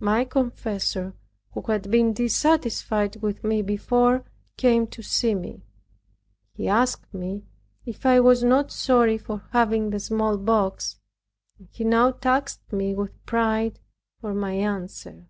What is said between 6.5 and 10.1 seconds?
He asked me if I was not sorry for having the